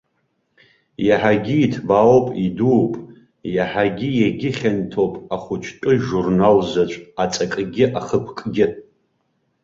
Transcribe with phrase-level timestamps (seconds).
[1.07, 2.93] Иаҳагьы иҭбаауп, идууп,
[3.55, 8.65] иаҳагьы иагьыхьанҭоуп ахәыҷтәы журнал заҵә аҵакгьы ахықәкгьы.